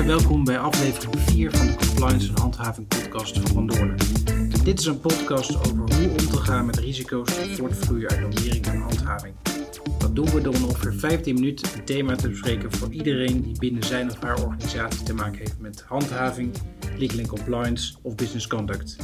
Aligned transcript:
welkom 0.00 0.44
bij 0.44 0.58
aflevering 0.58 1.18
4 1.18 1.50
van 1.50 1.66
de 1.66 1.74
Compliance 1.74 2.28
en 2.28 2.40
Handhaving 2.40 2.88
podcast 2.88 3.38
van 3.38 3.46
Van 3.46 3.66
Doornen. 3.66 3.96
Dit 4.64 4.78
is 4.78 4.86
een 4.86 5.00
podcast 5.00 5.56
over 5.56 5.76
hoe 5.76 6.10
om 6.10 6.16
te 6.16 6.36
gaan 6.36 6.66
met 6.66 6.76
risico's 6.76 7.42
die 7.42 7.56
voortvloeien 7.56 8.08
uit 8.08 8.20
normering 8.20 8.66
en 8.66 8.80
handhaving. 8.80 9.34
Dat 9.98 10.14
doen 10.14 10.30
we 10.30 10.40
door 10.40 10.54
in 10.54 10.64
ongeveer 10.64 10.94
15 10.94 11.34
minuten 11.34 11.68
een 11.74 11.84
thema 11.84 12.16
te 12.16 12.28
bespreken 12.28 12.72
voor 12.72 12.92
iedereen 12.92 13.42
die 13.42 13.58
binnen 13.58 13.82
zijn 13.82 14.10
of 14.10 14.20
haar 14.20 14.42
organisatie 14.42 15.02
te 15.02 15.14
maken 15.14 15.38
heeft 15.38 15.58
met 15.58 15.84
handhaving, 15.88 16.54
legal 16.98 17.18
and 17.18 17.28
compliance 17.28 17.94
of 18.02 18.14
business 18.14 18.46
conduct. 18.46 18.96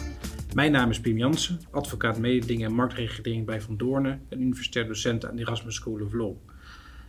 Mijn 0.55 0.73
naam 0.73 0.91
is 0.91 1.01
Pim 1.01 1.19
Jansen, 1.19 1.61
advocaat 1.71 2.19
mededing 2.19 2.65
en 2.65 2.73
marktregulering 2.73 3.47
bij 3.47 3.61
Van 3.61 3.77
Doornen 3.77 4.21
en 4.29 4.41
universitair 4.41 4.87
docent 4.87 5.27
aan 5.27 5.37
de 5.37 5.43
Erasmus 5.43 5.75
School 5.75 6.01
of 6.01 6.13
Law. 6.13 6.35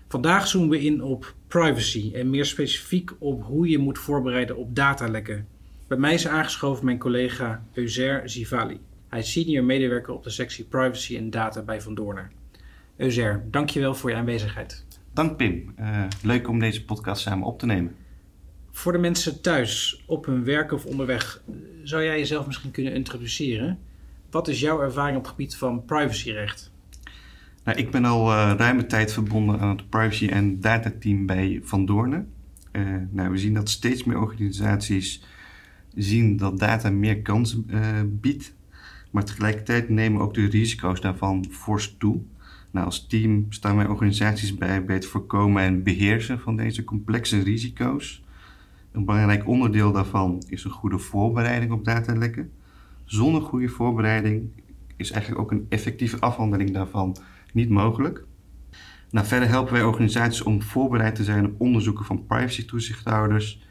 Vandaag 0.10 0.47
zoomen 0.47 0.70
we 0.70 0.82
in 0.82 1.04
op 1.04 1.33
privacy 1.47 2.11
en 2.14 2.29
meer 2.29 2.46
specifiek 2.46 3.11
op 3.20 3.43
hoe 3.43 3.70
je 3.70 3.78
moet 3.78 3.97
voorbereiden 3.97 4.57
op 4.57 4.75
datalekken. 4.75 5.47
Bij 5.88 5.97
mij 5.97 6.14
is 6.14 6.28
aangeschoven 6.28 6.86
mijn 6.86 6.97
collega 6.97 7.64
Euser 7.74 8.30
Zivali. 8.30 8.80
Hij 9.07 9.19
is 9.19 9.32
senior 9.32 9.64
medewerker 9.64 10.14
op 10.14 10.24
de 10.24 10.30
sectie 10.30 10.66
privacy 10.66 11.18
en 11.18 11.30
data 11.30 11.61
bij 11.61 11.82
Van 11.82 11.96
Doornen. 11.96 12.32
Euser, 12.96 13.43
dankjewel 13.52 13.96
voor 13.96 14.10
je 14.10 14.16
aanwezigheid. 14.16 14.86
Dank 15.14 15.38
Pim. 15.38 15.74
Uh, 15.80 16.04
leuk 16.24 16.47
om 16.47 16.60
deze 16.60 16.86
podcast 16.86 17.21
samen 17.21 17.47
op 17.47 17.60
te 17.60 17.66
nemen. 17.66 17.96
Voor 18.71 18.91
de 18.91 18.97
mensen 18.97 19.41
thuis, 19.41 20.04
op 20.05 20.25
hun 20.25 20.44
werk 20.44 20.71
of 20.71 20.86
onderweg, 20.86 21.41
zou 21.83 22.04
jij 22.04 22.18
jezelf 22.18 22.46
misschien 22.46 22.71
kunnen 22.71 22.94
introduceren? 22.94 23.80
Wat 24.30 24.47
is 24.47 24.60
jouw 24.60 24.82
ervaring 24.82 25.18
op 25.18 25.24
het 25.24 25.32
gebied 25.32 25.55
van 25.55 25.86
privacyrecht? 25.86 26.71
Nou, 27.69 27.82
ik 27.82 27.91
ben 27.91 28.05
al 28.05 28.32
uh, 28.32 28.54
ruime 28.57 28.86
tijd 28.86 29.14
verbonden 29.14 29.59
aan 29.59 29.69
het 29.69 29.89
privacy- 29.89 30.27
en 30.27 30.60
datateam 30.60 31.25
bij 31.25 31.60
Van 31.64 31.86
Doornen. 31.86 32.31
Uh, 32.71 32.81
nou, 33.09 33.31
we 33.31 33.38
zien 33.38 33.53
dat 33.53 33.69
steeds 33.69 34.03
meer 34.03 34.19
organisaties 34.19 35.23
zien 35.94 36.38
dat 36.38 36.59
data 36.59 36.89
meer 36.89 37.21
kansen 37.21 37.66
uh, 37.67 37.79
biedt. 38.05 38.53
Maar 39.11 39.23
tegelijkertijd 39.25 39.89
nemen 39.89 40.21
ook 40.21 40.33
de 40.33 40.45
risico's 40.45 41.02
daarvan 41.02 41.45
fors 41.49 41.95
toe. 41.97 42.21
Nou, 42.71 42.85
als 42.85 43.07
team 43.07 43.45
staan 43.49 43.75
wij 43.75 43.88
organisaties 43.88 44.55
bij 44.55 44.85
bij 44.85 44.95
het 44.95 45.05
voorkomen 45.05 45.63
en 45.63 45.83
beheersen 45.83 46.39
van 46.39 46.55
deze 46.55 46.83
complexe 46.83 47.44
risico's. 47.44 48.23
Een 48.91 49.05
belangrijk 49.05 49.47
onderdeel 49.47 49.91
daarvan 49.91 50.44
is 50.47 50.63
een 50.63 50.72
goede 50.72 50.99
voorbereiding 50.99 51.72
op 51.72 51.85
datalekken. 51.85 52.51
Zonder 53.05 53.41
goede 53.41 53.67
voorbereiding 53.67 54.49
is 54.95 55.11
eigenlijk 55.11 55.41
ook 55.41 55.51
een 55.51 55.66
effectieve 55.69 56.19
afhandeling 56.19 56.72
daarvan 56.72 57.17
niet 57.53 57.69
mogelijk. 57.69 58.23
Nou, 59.11 59.28
verder 59.28 59.50
helpen 59.50 59.73
wij 59.73 59.83
organisaties 59.83 60.42
om 60.42 60.61
voorbereid 60.61 61.16
te 61.16 61.23
zijn 61.23 61.45
op 61.45 61.61
onderzoeken 61.61 62.06
van 62.06 62.25
privacy-toezichthouders 62.25 63.67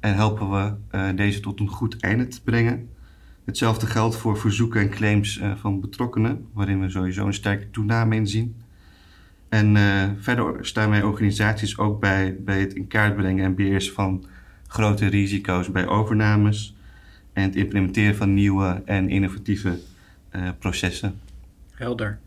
en 0.00 0.14
helpen 0.14 0.50
we 0.50 0.74
uh, 0.96 1.16
deze 1.16 1.40
tot 1.40 1.60
een 1.60 1.68
goed 1.68 2.00
einde 2.00 2.26
te 2.26 2.42
brengen. 2.42 2.88
Hetzelfde 3.44 3.86
geldt 3.86 4.16
voor 4.16 4.38
verzoeken 4.38 4.80
en 4.80 4.90
claims 4.90 5.38
uh, 5.38 5.56
van 5.56 5.80
betrokkenen, 5.80 6.46
waarin 6.52 6.80
we 6.80 6.90
sowieso 6.90 7.26
een 7.26 7.34
sterke 7.34 7.70
toename 7.70 8.16
in 8.16 8.26
zien. 8.26 8.56
En 9.48 9.74
uh, 9.74 10.04
verder 10.18 10.66
staan 10.66 10.90
wij 10.90 11.02
organisaties 11.02 11.78
ook 11.78 12.00
bij, 12.00 12.36
bij 12.40 12.60
het 12.60 12.74
in 12.74 12.86
kaart 12.86 13.16
brengen 13.16 13.44
en 13.44 13.54
beheersen 13.54 13.94
van 13.94 14.24
grote 14.66 15.06
risico's 15.06 15.70
bij 15.70 15.86
overnames 15.86 16.76
en 17.32 17.42
het 17.42 17.56
implementeren 17.56 18.16
van 18.16 18.34
nieuwe 18.34 18.82
en 18.84 19.08
innovatieve 19.08 19.78
processen. 20.58 21.20
Helder. 21.74 22.18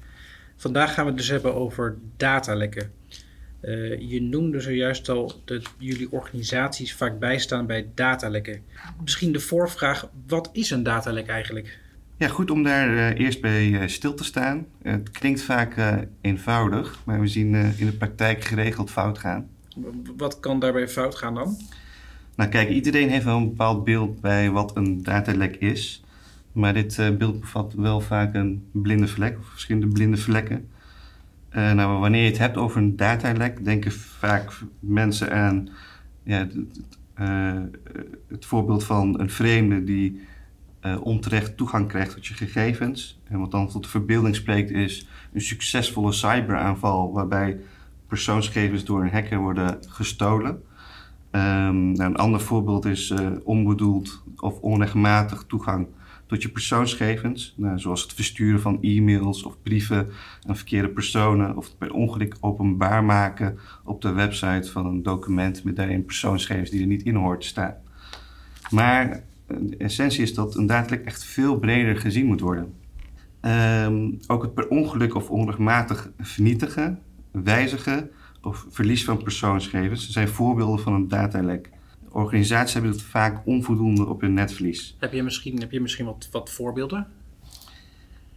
Vandaag 0.57 0.93
gaan 0.93 1.03
we 1.03 1.09
het 1.09 1.19
dus 1.19 1.29
hebben 1.29 1.55
over 1.55 1.97
datalekken. 2.17 2.91
Uh, 3.61 3.99
je 4.11 4.21
noemde 4.21 4.59
zojuist 4.59 5.09
al 5.09 5.41
dat 5.45 5.63
jullie 5.77 6.11
organisaties 6.11 6.93
vaak 6.93 7.19
bijstaan 7.19 7.65
bij 7.65 7.89
datalekken. 7.95 8.61
Misschien 9.01 9.31
de 9.31 9.39
voorvraag, 9.39 10.09
wat 10.27 10.49
is 10.53 10.69
een 10.69 10.83
datalek 10.83 11.27
eigenlijk? 11.27 11.79
Ja, 12.17 12.27
goed 12.27 12.51
om 12.51 12.63
daar 12.63 12.89
uh, 12.89 13.19
eerst 13.19 13.41
bij 13.41 13.67
uh, 13.67 13.87
stil 13.87 14.13
te 14.13 14.23
staan. 14.23 14.65
het 14.81 15.11
klinkt 15.11 15.41
vaak 15.41 15.75
eenvoudig, 16.21 16.99
maar 17.05 17.19
we 17.19 17.27
zien 17.27 17.55
in 17.55 17.85
de 17.85 17.97
praktijk 17.97 18.43
geregeld 18.43 18.91
fout 18.91 19.17
gaan. 19.17 19.49
Wat 20.17 20.39
kan 20.39 20.59
daarbij 20.59 20.87
fout 20.87 21.15
gaan 21.15 21.33
dan? 21.33 21.57
Nou 22.35 22.49
kijk, 22.49 22.69
iedereen 22.69 23.09
heeft 23.09 23.25
wel 23.25 23.37
een 23.37 23.49
bepaald 23.49 23.83
beeld 23.83 24.21
bij 24.21 24.49
wat 24.49 24.75
een 24.75 25.03
datalek 25.03 25.55
is. 25.55 26.03
Maar 26.57 26.73
dit 26.73 26.97
uh, 26.97 27.09
beeld 27.17 27.39
bevat 27.39 27.73
wel 27.73 28.01
vaak 28.01 28.33
een 28.33 28.63
blinde 28.71 29.07
vlek 29.07 29.37
of 29.39 29.45
verschillende 29.45 29.87
blinde 29.87 30.17
vlekken. 30.17 30.69
Uh, 31.55 31.71
nou, 31.71 31.99
wanneer 31.99 32.23
je 32.23 32.29
het 32.29 32.37
hebt 32.37 32.57
over 32.57 32.77
een 32.81 32.95
datalek, 32.95 33.65
denken 33.65 33.91
vaak 33.91 34.59
mensen 34.79 35.31
aan 35.31 35.69
ja, 36.23 36.37
het, 36.37 36.55
het 38.27 38.45
voorbeeld 38.45 38.83
van 38.83 39.19
een 39.19 39.29
vreemde 39.29 39.83
die 39.83 40.21
onterecht 41.01 41.57
toegang 41.57 41.87
krijgt 41.87 42.13
tot 42.13 42.25
je 42.25 42.33
gegevens. 42.33 43.19
En 43.23 43.39
wat 43.39 43.51
dan 43.51 43.67
tot 43.67 43.83
de 43.83 43.89
verbeelding 43.89 44.35
spreekt 44.35 44.71
is 44.71 45.07
een 45.33 45.41
succesvolle 45.41 46.11
cyberaanval 46.11 47.13
waarbij 47.13 47.59
persoonsgegevens 48.07 48.85
door 48.85 49.01
een 49.01 49.11
hacker 49.11 49.39
worden 49.39 49.77
gestolen. 49.87 50.63
Um, 51.31 51.91
nou, 51.91 52.09
een 52.09 52.15
ander 52.15 52.41
voorbeeld 52.41 52.85
is 52.85 53.13
onbedoeld 53.43 54.23
of 54.35 54.59
onrechtmatig 54.59 55.43
toegang 55.47 55.87
tot 56.27 56.41
je 56.41 56.49
persoonsgegevens, 56.49 57.53
nou, 57.57 57.79
zoals 57.79 58.01
het 58.01 58.13
versturen 58.13 58.61
van 58.61 58.81
e-mails 58.81 59.43
of 59.43 59.61
brieven 59.63 60.09
aan 60.47 60.55
verkeerde 60.55 60.89
personen 60.89 61.57
of 61.57 61.65
het 61.65 61.77
bij 61.77 61.89
ongeluk 61.89 62.37
openbaar 62.39 63.03
maken 63.03 63.59
op 63.83 64.01
de 64.01 64.11
website 64.11 64.71
van 64.71 64.85
een 64.85 65.03
document 65.03 65.63
met 65.63 65.75
daarin 65.75 66.05
persoonsgegevens 66.05 66.69
die 66.69 66.81
er 66.81 66.87
niet 66.87 67.03
in 67.03 67.15
hoort 67.15 67.41
te 67.41 67.47
staan. 67.47 67.75
Maar 68.69 69.23
de 69.47 69.77
essentie 69.77 70.21
is 70.21 70.33
dat 70.33 70.55
een 70.55 70.65
datalek 70.65 71.05
echt 71.05 71.23
veel 71.23 71.59
breder 71.59 71.97
gezien 71.97 72.25
moet 72.25 72.39
worden. 72.39 72.73
Um, 73.41 74.19
ook 74.27 74.41
het 74.41 74.53
per 74.53 74.67
ongeluk 74.67 75.15
of 75.15 75.29
onrechtmatig 75.29 76.11
vernietigen, 76.19 76.99
wijzigen 77.31 78.09
of 78.41 78.65
verlies 78.69 79.05
van 79.05 79.23
persoonsgegevens 79.23 80.09
zijn 80.09 80.27
voorbeelden 80.27 80.79
van 80.79 80.93
een 80.93 81.07
datalek 81.07 81.69
organisaties 82.17 82.73
hebben 82.73 82.91
het 82.91 83.01
vaak 83.01 83.41
onvoldoende 83.45 84.05
op 84.05 84.21
hun 84.21 84.33
netvlies. 84.33 84.95
Heb 84.99 85.13
je 85.13 85.23
misschien, 85.23 85.59
heb 85.59 85.71
je 85.71 85.81
misschien 85.81 86.05
wat, 86.05 86.27
wat 86.31 86.49
voorbeelden? 86.49 87.07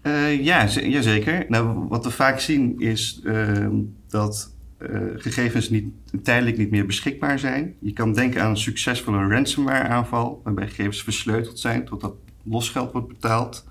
Uh, 0.02 0.44
ja, 0.44 0.66
jazeker. 0.66 1.44
Nou, 1.48 1.88
wat 1.88 2.04
we 2.04 2.10
vaak 2.10 2.40
zien 2.40 2.80
is 2.80 3.20
uh, 3.24 3.66
dat 4.08 4.54
uh, 4.78 5.00
gegevens 5.14 5.70
niet, 5.70 5.84
tijdelijk 6.22 6.56
niet 6.56 6.70
meer 6.70 6.86
beschikbaar 6.86 7.38
zijn. 7.38 7.74
Je 7.78 7.92
kan 7.92 8.12
denken 8.12 8.42
aan 8.42 8.50
een 8.50 8.56
succesvolle 8.56 9.28
ransomware 9.28 9.88
aanval, 9.88 10.40
waarbij 10.44 10.68
gegevens 10.68 11.02
versleuteld 11.02 11.58
zijn 11.58 11.84
totdat 11.84 12.14
losgeld 12.42 12.92
wordt 12.92 13.08
betaald. 13.08 13.68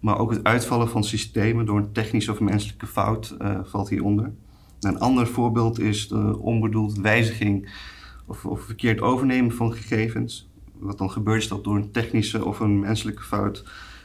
Maar 0.00 0.18
ook 0.18 0.30
het 0.30 0.44
uitvallen 0.44 0.88
van 0.88 1.04
systemen 1.04 1.66
door 1.66 1.78
een 1.78 1.92
technische 1.92 2.32
of 2.32 2.40
menselijke 2.40 2.86
fout 2.86 3.36
valt 3.64 3.88
hieronder. 3.88 4.32
Een 4.80 4.98
ander 4.98 5.26
voorbeeld 5.26 5.80
is 5.80 6.08
de 6.08 6.38
onbedoeld 6.38 6.98
wijziging 6.98 7.68
of, 8.28 8.46
of 8.46 8.60
verkeerd 8.60 9.00
overnemen 9.00 9.52
van 9.52 9.72
gegevens. 9.72 10.48
Wat 10.78 10.98
dan 10.98 11.10
gebeurt 11.10 11.42
is 11.42 11.48
dat 11.48 11.64
door 11.64 11.76
een 11.76 11.90
technische 11.90 12.44
of 12.44 12.60
een 12.60 12.80
menselijke 12.80 13.22
fout 13.22 13.64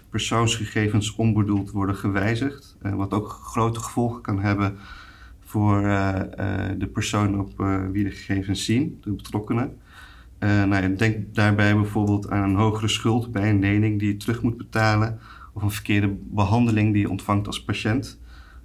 persoonsgegevens 0.09 1.15
onbedoeld 1.15 1.71
worden 1.71 1.95
gewijzigd. 1.95 2.77
Uh, 2.83 2.95
wat 2.95 3.13
ook 3.13 3.29
grote 3.29 3.79
gevolgen 3.79 4.21
kan 4.21 4.39
hebben 4.39 4.77
voor 5.39 5.81
uh, 5.81 6.19
uh, 6.39 6.65
de 6.77 6.87
persoon 6.93 7.39
op 7.39 7.57
wie 7.91 8.03
de 8.03 8.11
gegevens 8.11 8.65
zien, 8.65 8.97
de 9.01 9.11
betrokkenen. 9.11 9.77
nou, 10.39 10.95
denk 10.95 11.35
daarbij 11.35 11.75
bijvoorbeeld 11.75 12.29
aan 12.29 12.49
een 12.49 12.55
hogere 12.55 12.87
schuld 12.87 13.31
bij 13.31 13.49
een 13.49 13.59
lening 13.59 13.99
die 13.99 14.07
je 14.07 14.17
terug 14.17 14.41
moet 14.41 14.57
betalen, 14.57 15.19
of 15.53 15.61
een 15.61 15.71
verkeerde 15.71 16.15
behandeling 16.19 16.93
die 16.93 17.01
je 17.01 17.09
ontvangt 17.09 17.47
als 17.47 17.63
patiënt. 17.63 18.19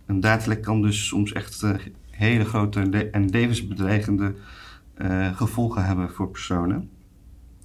Een 0.06 0.20
datalek 0.20 0.62
kan 0.62 0.82
dus 0.82 1.06
soms 1.06 1.32
echt 1.32 1.64
hele 2.10 2.44
grote 2.44 3.08
en 3.10 3.30
levensbedreigende 3.30 4.34
gevolgen 5.34 5.84
hebben 5.84 6.10
voor 6.10 6.30
personen. 6.30 6.90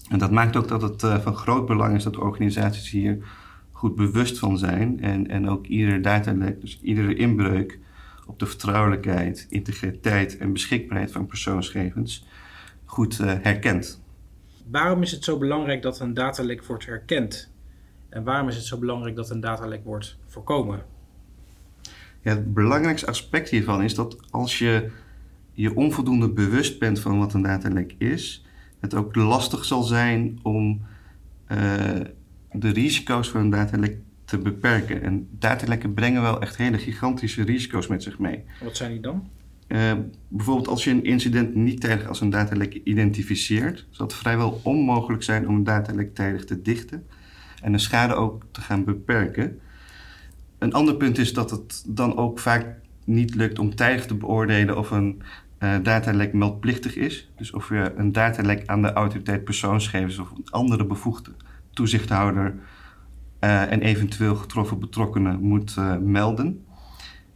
En 0.09 0.19
dat 0.19 0.31
maakt 0.31 0.55
ook 0.55 0.67
dat 0.67 0.81
het 0.81 1.03
uh, 1.03 1.19
van 1.19 1.35
groot 1.35 1.65
belang 1.65 1.95
is 1.95 2.03
dat 2.03 2.17
organisaties 2.17 2.89
hier 2.89 3.17
goed 3.71 3.95
bewust 3.95 4.39
van 4.39 4.57
zijn 4.57 5.01
en, 5.01 5.27
en 5.27 5.49
ook 5.49 5.67
iedere 5.67 5.99
datalek, 5.99 6.61
dus 6.61 6.79
iedere 6.81 7.15
inbreuk 7.15 7.79
op 8.25 8.39
de 8.39 8.45
vertrouwelijkheid, 8.45 9.47
integriteit 9.49 10.37
en 10.37 10.53
beschikbaarheid 10.53 11.11
van 11.11 11.25
persoonsgegevens 11.25 12.25
goed 12.85 13.19
uh, 13.19 13.33
herkent. 13.41 14.01
Waarom 14.71 15.01
is 15.01 15.11
het 15.11 15.23
zo 15.23 15.37
belangrijk 15.37 15.81
dat 15.81 15.99
een 15.99 16.13
datalek 16.13 16.65
wordt 16.65 16.85
herkend? 16.85 17.51
En 18.09 18.23
waarom 18.23 18.47
is 18.47 18.55
het 18.55 18.65
zo 18.65 18.77
belangrijk 18.77 19.15
dat 19.15 19.29
een 19.29 19.39
datalek 19.39 19.83
wordt 19.83 20.17
voorkomen? 20.27 20.85
Ja, 22.21 22.31
het 22.31 22.53
belangrijkste 22.53 23.07
aspect 23.07 23.49
hiervan 23.49 23.83
is 23.83 23.95
dat 23.95 24.17
als 24.31 24.59
je 24.59 24.91
je 25.53 25.75
onvoldoende 25.75 26.29
bewust 26.29 26.79
bent 26.79 26.99
van 26.99 27.17
wat 27.17 27.33
een 27.33 27.41
datalek 27.41 27.95
is, 27.97 28.45
het 28.79 28.93
ook 28.93 29.15
lastig 29.15 29.65
zal 29.65 29.83
zijn 29.83 30.39
om 30.41 30.81
uh, 31.51 31.57
de 32.51 32.69
risico's 32.69 33.29
van 33.29 33.41
een 33.41 33.49
datalek 33.49 33.97
te 34.25 34.37
beperken. 34.37 35.03
En 35.03 35.27
datalekken 35.31 35.93
brengen 35.93 36.21
wel 36.21 36.41
echt 36.41 36.57
hele 36.57 36.77
gigantische 36.77 37.43
risico's 37.43 37.87
met 37.87 38.03
zich 38.03 38.19
mee. 38.19 38.43
Wat 38.63 38.77
zijn 38.77 38.91
die 38.91 38.99
dan? 38.99 39.29
Uh, 39.67 39.91
bijvoorbeeld 40.27 40.67
als 40.67 40.83
je 40.83 40.89
een 40.89 41.03
incident 41.03 41.55
niet 41.55 41.81
tijdig 41.81 42.07
als 42.07 42.21
een 42.21 42.29
datalek 42.29 42.73
identificeert, 42.73 43.85
zal 43.89 44.05
het 44.05 44.15
vrijwel 44.15 44.59
onmogelijk 44.63 45.23
zijn 45.23 45.47
om 45.47 45.55
een 45.55 45.63
datalek 45.63 46.15
tijdig 46.15 46.45
te 46.45 46.61
dichten 46.61 47.05
en 47.61 47.71
de 47.71 47.77
schade 47.77 48.13
ook 48.13 48.43
te 48.51 48.61
gaan 48.61 48.83
beperken. 48.83 49.59
Een 50.57 50.73
ander 50.73 50.95
punt 50.95 51.17
is 51.17 51.33
dat 51.33 51.51
het 51.51 51.83
dan 51.87 52.17
ook 52.17 52.39
vaak 52.39 52.65
niet 53.05 53.35
lukt 53.35 53.59
om 53.59 53.75
tijdig 53.75 54.05
te 54.05 54.15
beoordelen 54.15 54.77
of 54.77 54.91
een 54.91 55.21
datalek 55.83 56.33
meldplichtig 56.33 56.95
is. 56.95 57.31
Dus 57.35 57.51
of 57.51 57.69
je 57.69 57.93
een 57.95 58.11
datalek 58.11 58.67
aan 58.67 58.81
de 58.81 58.93
autoriteit 58.93 59.43
persoonsgevers 59.43 60.17
of 60.17 60.31
een 60.31 60.47
andere 60.49 60.85
bevoegde 60.85 61.31
toezichthouder 61.73 62.53
uh, 63.43 63.71
en 63.71 63.81
eventueel 63.81 64.35
getroffen 64.35 64.79
betrokkenen 64.79 65.41
moet 65.41 65.75
uh, 65.79 65.97
melden. 65.97 66.65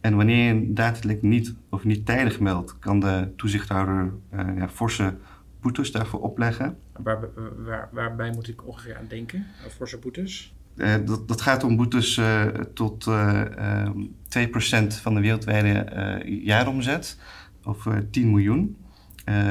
En 0.00 0.16
wanneer 0.16 0.44
je 0.44 0.50
een 0.50 0.74
datalek 0.74 1.22
niet 1.22 1.54
of 1.70 1.84
niet 1.84 2.06
tijdig 2.06 2.40
meldt, 2.40 2.78
kan 2.78 3.00
de 3.00 3.32
toezichthouder 3.36 4.12
ja, 4.56 4.68
forse 4.68 5.14
boetes 5.60 5.92
daarvoor 5.92 6.20
opleggen. 6.20 6.78
Waar, 6.92 7.18
waar, 7.56 7.88
waarbij 7.92 8.30
moet 8.30 8.48
ik 8.48 8.66
ongeveer 8.66 8.96
aan 8.96 9.06
denken? 9.08 9.46
Forse 9.68 9.98
boetes? 9.98 10.54
Uh, 10.76 10.94
dat, 11.04 11.28
dat, 11.28 11.40
gaat 11.40 11.64
om 11.64 11.76
boetes 11.76 12.16
uh, 12.16 12.44
tot 12.74 13.06
uh, 13.06 13.42
um, 13.84 14.16
2% 14.28 14.50
van 14.86 15.14
de 15.14 15.20
wereldwijde 15.20 16.22
jaaromzet, 16.24 17.18
of 17.68 17.86
10 18.10 18.30
miljoen. 18.30 18.76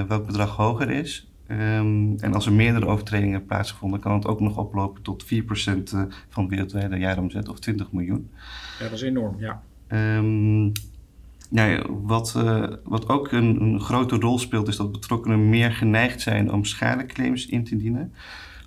welk 0.07 0.25
bedrag 0.25 0.55
hoger 0.55 0.89
is. 0.89 1.31
Um, 1.51 2.15
en 2.19 2.33
als 2.33 2.45
er 2.45 2.53
meerdere 2.53 2.85
overtredingen 2.85 3.31
hebben 3.31 3.49
plaatsgevonden, 3.49 3.99
kan 3.99 4.13
het 4.13 4.27
ook 4.27 4.39
nog 4.39 4.57
oplopen 4.57 5.01
tot 5.01 5.25
4% 5.25 5.27
van 6.29 6.43
de 6.43 6.49
wereldwijde 6.49 6.97
jaaromzet, 6.97 7.49
of 7.49 7.59
20 7.59 7.91
miljoen. 7.91 8.29
Ja, 8.79 8.83
dat 8.83 8.93
is 8.93 9.01
enorm, 9.01 9.39
ja. 9.39 9.61
Um, 10.17 10.71
ja, 11.49 11.81
wat, 11.89 12.31
wat 12.83 13.09
ook 13.09 13.31
een, 13.31 13.61
een, 13.61 13.79
grote 13.79 14.15
rol 14.15 14.39
speelt, 14.39 14.67
is 14.67 14.75
dat 14.75 14.91
betrokkenen 14.91 15.49
meer 15.49 15.71
geneigd 15.71 16.21
zijn 16.21 16.51
om 16.51 16.65
schadeclaims 16.65 17.45
in 17.45 17.63
te 17.63 17.75
dienen. 17.75 18.13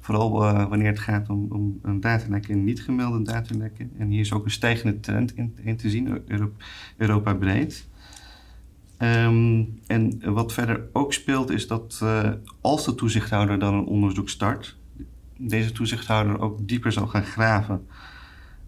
Vooral 0.01 0.43
uh, 0.43 0.69
wanneer 0.69 0.89
het 0.89 0.99
gaat 0.99 1.29
om, 1.29 1.47
om 1.51 1.79
een 1.83 2.01
datalekken 2.01 2.55
en 2.55 2.65
niet 2.65 2.83
gemelde 2.83 3.23
datalekken. 3.23 3.91
En 3.99 4.09
hier 4.09 4.21
is 4.21 4.33
ook 4.33 4.45
een 4.45 4.51
stijgende 4.51 5.01
trend 5.01 5.37
in, 5.37 5.57
in 5.63 5.77
te 5.77 5.91
zien, 5.91 6.23
Europa, 6.27 6.65
Europa 6.97 7.35
breed. 7.35 7.89
Um, 9.03 9.81
en 9.87 10.21
wat 10.33 10.53
verder 10.53 10.83
ook 10.93 11.13
speelt 11.13 11.51
is 11.51 11.67
dat 11.67 12.01
uh, 12.03 12.31
als 12.61 12.85
de 12.85 12.95
toezichthouder 12.95 13.59
dan 13.59 13.75
een 13.75 13.85
onderzoek 13.85 14.29
start, 14.29 14.77
deze 15.37 15.73
toezichthouder 15.73 16.41
ook 16.41 16.69
dieper 16.69 16.93
zal 16.93 17.07
gaan 17.07 17.25
graven. 17.25 17.87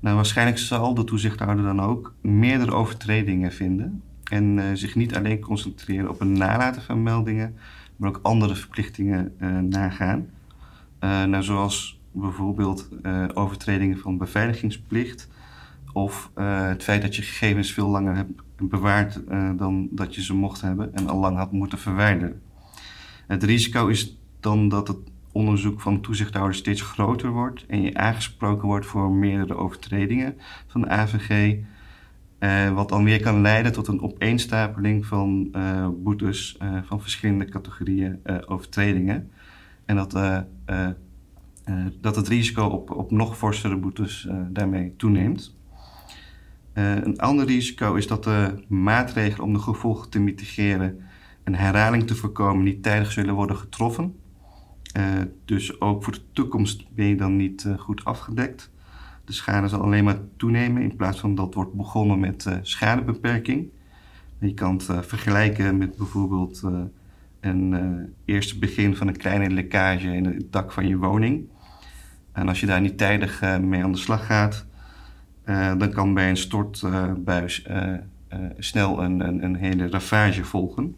Nou, 0.00 0.16
waarschijnlijk 0.16 0.58
zal 0.58 0.94
de 0.94 1.04
toezichthouder 1.04 1.64
dan 1.64 1.80
ook 1.80 2.14
meerdere 2.20 2.72
overtredingen 2.72 3.52
vinden 3.52 4.02
en 4.30 4.56
uh, 4.56 4.64
zich 4.74 4.94
niet 4.94 5.16
alleen 5.16 5.40
concentreren 5.40 6.10
op 6.10 6.18
het 6.18 6.28
nalaten 6.28 6.82
van 6.82 7.02
meldingen, 7.02 7.56
maar 7.96 8.08
ook 8.08 8.20
andere 8.22 8.54
verplichtingen 8.54 9.34
uh, 9.40 9.58
nagaan. 9.58 10.26
Nou, 11.00 11.42
zoals 11.42 12.00
bijvoorbeeld 12.12 12.88
overtredingen 13.34 13.98
van 13.98 14.18
beveiligingsplicht 14.18 15.28
of 15.92 16.30
het 16.34 16.82
feit 16.82 17.02
dat 17.02 17.16
je 17.16 17.22
gegevens 17.22 17.72
veel 17.72 17.88
langer 17.88 18.16
hebt 18.16 18.42
bewaard 18.68 19.22
dan 19.56 19.88
dat 19.90 20.14
je 20.14 20.22
ze 20.22 20.34
mocht 20.34 20.60
hebben 20.60 20.94
en 20.94 21.08
al 21.08 21.18
lang 21.18 21.36
had 21.36 21.52
moeten 21.52 21.78
verwijderen. 21.78 22.42
Het 23.26 23.42
risico 23.42 23.86
is 23.86 24.18
dan 24.40 24.68
dat 24.68 24.88
het 24.88 24.98
onderzoek 25.32 25.80
van 25.80 25.94
de 25.94 26.00
toezichthouder 26.00 26.54
steeds 26.54 26.82
groter 26.82 27.30
wordt 27.30 27.66
en 27.66 27.82
je 27.82 27.94
aangesproken 27.94 28.68
wordt 28.68 28.86
voor 28.86 29.10
meerdere 29.10 29.54
overtredingen 29.54 30.34
van 30.66 30.80
de 30.80 30.88
AVG, 30.88 31.56
wat 32.74 32.88
dan 32.88 33.04
weer 33.04 33.20
kan 33.20 33.40
leiden 33.40 33.72
tot 33.72 33.86
een 33.86 34.02
opeenstapeling 34.02 35.06
van 35.06 35.50
boetes 36.02 36.58
van 36.84 37.00
verschillende 37.00 37.44
categorieën 37.44 38.20
overtredingen. 38.46 39.30
En 39.84 39.96
dat, 39.96 40.12
dat 42.00 42.16
het 42.16 42.28
risico 42.28 42.64
op, 42.66 42.90
op 42.90 43.10
nog 43.10 43.38
forsere 43.38 43.76
boetes 43.76 44.28
daarmee 44.48 44.94
toeneemt. 44.96 45.60
Een 46.72 47.18
ander 47.18 47.46
risico 47.46 47.94
is 47.94 48.06
dat 48.06 48.24
de 48.24 48.64
maatregelen 48.68 49.46
om 49.46 49.52
de 49.52 49.58
gevolgen 49.58 50.10
te 50.10 50.20
mitigeren 50.20 51.00
en 51.44 51.54
herhaling 51.54 52.06
te 52.06 52.14
voorkomen 52.14 52.64
niet 52.64 52.82
tijdig 52.82 53.12
zullen 53.12 53.34
worden 53.34 53.56
getroffen. 53.56 54.14
dus 55.44 55.80
ook 55.80 56.04
voor 56.04 56.12
de 56.12 56.22
toekomst 56.32 56.94
ben 56.94 57.06
je 57.06 57.16
dan 57.16 57.36
niet 57.36 57.68
goed 57.78 58.04
afgedekt. 58.04 58.70
De 59.24 59.32
schade 59.32 59.68
zal 59.68 59.80
alleen 59.80 60.04
maar 60.04 60.18
toenemen 60.36 60.82
in 60.82 60.96
plaats 60.96 61.20
van 61.20 61.34
dat 61.34 61.54
wordt 61.54 61.72
begonnen 61.72 62.20
met 62.20 62.46
schadebeperking. 62.62 63.68
Je 64.38 64.54
kan 64.54 64.74
het 64.74 65.06
vergelijken 65.06 65.76
met 65.78 65.96
bijvoorbeeld 65.96 66.62
een 67.40 67.74
eerste 68.24 68.58
begin 68.58 68.96
van 68.96 69.08
een 69.08 69.16
kleine 69.16 69.50
lekkage 69.50 70.14
in 70.14 70.24
het 70.24 70.52
dak 70.52 70.72
van 70.72 70.88
je 70.88 70.96
woning. 70.96 71.48
En 72.32 72.48
als 72.48 72.60
je 72.60 72.66
daar 72.66 72.80
niet 72.80 72.98
tijdig 72.98 73.40
mee 73.60 73.84
aan 73.84 73.92
de 73.92 73.98
slag 73.98 74.26
gaat, 74.26 74.66
uh, 75.44 75.78
dan 75.78 75.90
kan 75.90 76.14
bij 76.14 76.28
een 76.28 76.36
stortbuis 76.36 77.66
snel 78.58 79.02
een, 79.02 79.20
een, 79.20 79.44
een, 79.44 79.56
hele 79.56 79.88
ravage 79.88 80.44
volgen. 80.44 80.96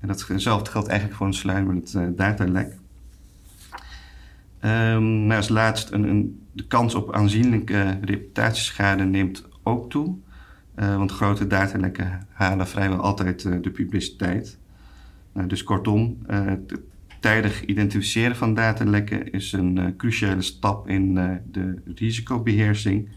En 0.00 0.08
datzelfde 0.08 0.70
geldt 0.70 0.88
eigenlijk 0.88 1.18
voor 1.18 1.26
een 1.26 1.34
sluimerend 1.34 1.96
datalek. 2.16 2.76
Um, 4.60 5.30
als 5.30 5.48
laatst, 5.48 5.90
een, 5.90 6.08
een, 6.08 6.42
de 6.52 6.66
kans 6.66 6.94
op 6.94 7.12
aanzienlijke 7.12 7.98
reputatieschade 8.00 9.04
neemt 9.04 9.44
ook 9.62 9.90
toe. 9.90 10.16
want 10.74 11.12
grote 11.12 11.46
datalekken 11.46 12.26
halen 12.32 12.68
vrijwel 12.68 12.98
altijd 12.98 13.42
de 13.42 13.70
publiciteit. 13.70 14.58
Nou, 15.32 15.48
dus 15.48 15.62
kortom, 15.62 16.18
het 16.26 16.80
tijdig 17.20 17.64
identificeren 17.64 18.36
van 18.36 18.54
datalekken 18.54 19.32
is 19.32 19.52
een 19.52 19.94
cruciale 19.96 20.42
stap 20.42 20.88
in 20.88 21.14
de 21.50 21.82
risicobeheersing. 21.94 23.08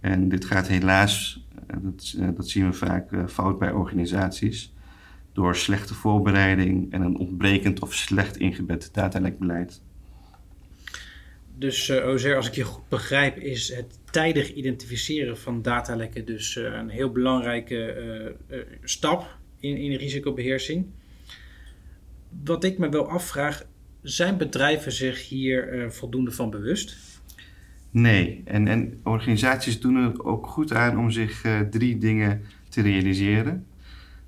En 0.00 0.28
dit 0.28 0.44
gaat 0.44 0.68
helaas, 0.68 1.44
dat, 1.82 2.16
dat, 2.36 2.48
zien 2.48 2.66
we 2.66 2.72
vaak 2.72 3.30
fout 3.30 3.58
bij 3.58 3.70
organisaties, 3.70 4.72
door 5.32 5.56
slechte 5.56 5.94
voorbereiding 5.94 6.92
en 6.92 7.00
een 7.00 7.16
ontbrekend 7.16 7.80
of 7.80 7.94
slecht 7.94 8.36
ingebed 8.36 8.88
datalekbeleid. 8.92 9.80
Dus 11.58 11.88
uh, 11.88 12.06
Ozer, 12.06 12.36
als 12.36 12.46
ik 12.46 12.54
je 12.54 12.64
goed 12.64 12.88
begrijp, 12.88 13.36
is 13.36 13.74
het 13.74 13.98
tijdig 14.10 14.54
identificeren 14.54 15.38
van 15.38 15.62
datalekken 15.62 16.24
dus 16.24 16.56
een 16.56 16.88
heel 16.88 17.10
belangrijke 17.10 18.36
stap 18.82 19.36
in, 19.58 19.76
in 19.76 19.94
risicobeheersing 19.94 20.86
wat 22.44 22.64
ik 22.64 22.78
me 22.78 22.88
wel 22.88 23.08
afvraag, 23.08 23.66
zijn 24.02 24.36
bedrijven 24.36 24.92
zich 24.92 25.28
hier 25.28 25.86
voldoende 25.92 26.30
van 26.30 26.50
bewust? 26.50 27.09
Nee, 27.90 28.42
en, 28.44 28.68
en 28.68 29.00
organisaties 29.02 29.80
doen 29.80 29.96
er 29.96 30.24
ook 30.24 30.46
goed 30.46 30.72
aan 30.72 30.98
om 30.98 31.10
zich 31.10 31.44
uh, 31.44 31.60
drie 31.60 31.98
dingen 31.98 32.42
te 32.68 32.82
realiseren. 32.82 33.66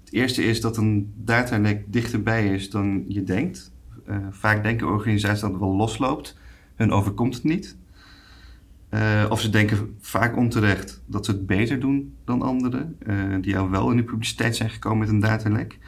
Het 0.04 0.12
eerste 0.12 0.45
is 0.45 0.61
dat 0.61 0.76
een 0.76 1.12
datalek 1.16 1.85
dichterbij 1.92 2.54
is 2.54 2.71
dan 2.71 3.04
je 3.09 3.23
denkt. 3.23 3.73
Uh, 4.09 4.16
vaak 4.31 4.62
denken 4.62 4.87
organisaties 4.87 5.40
dat 5.40 5.50
het 5.50 5.61
wel 5.61 5.76
losloopt. 5.76 6.38
Hun 6.75 6.92
overkomt 6.92 7.35
het 7.35 7.45
niet. 7.45 7.76
of 9.28 9.40
ze 9.40 9.50
denken 9.50 9.97
vaak 10.00 10.37
onterecht 10.37 11.02
dat 11.07 11.25
ze 11.25 11.31
het 11.31 11.47
beter 11.47 11.81
doen 11.81 12.14
dan 12.25 12.42
anderen, 12.42 12.99
die 13.40 13.59
al 13.59 13.71
wel 13.71 13.90
in 13.90 13.97
de 13.97 14.04
publiciteit 14.04 14.57
zijn 14.57 14.71
gekomen 14.71 14.99
met 14.99 15.09
een 15.09 15.21
datalek. 15.21 15.78